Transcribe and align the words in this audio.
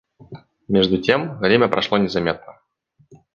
Между 0.67 0.97
тем 0.97 1.37
время 1.37 1.67
прошло 1.67 1.99
незаметно. 1.99 2.57